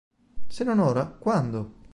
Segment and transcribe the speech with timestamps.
[0.55, 1.59] Se non ora, quando?